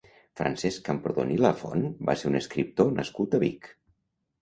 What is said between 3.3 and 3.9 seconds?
a Vic.